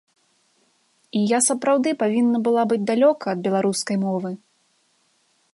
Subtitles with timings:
[1.19, 4.31] І я сапраўды павінна была быць далёка ад беларускай мовы.